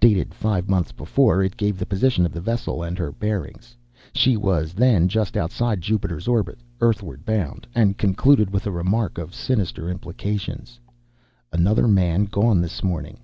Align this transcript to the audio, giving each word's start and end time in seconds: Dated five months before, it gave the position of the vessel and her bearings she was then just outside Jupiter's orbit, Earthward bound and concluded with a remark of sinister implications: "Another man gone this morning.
Dated 0.00 0.32
five 0.32 0.70
months 0.70 0.92
before, 0.92 1.42
it 1.42 1.58
gave 1.58 1.78
the 1.78 1.84
position 1.84 2.24
of 2.24 2.32
the 2.32 2.40
vessel 2.40 2.82
and 2.82 2.96
her 2.96 3.12
bearings 3.12 3.76
she 4.14 4.34
was 4.34 4.72
then 4.72 5.08
just 5.08 5.36
outside 5.36 5.82
Jupiter's 5.82 6.26
orbit, 6.26 6.58
Earthward 6.80 7.26
bound 7.26 7.66
and 7.74 7.98
concluded 7.98 8.48
with 8.50 8.66
a 8.66 8.70
remark 8.72 9.18
of 9.18 9.34
sinister 9.34 9.90
implications: 9.90 10.80
"Another 11.52 11.86
man 11.86 12.24
gone 12.24 12.62
this 12.62 12.82
morning. 12.82 13.18